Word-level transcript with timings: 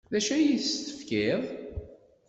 D 0.11 0.13
acu 0.17 0.31
ay 0.35 0.45
as-tefkiḍ? 0.55 1.41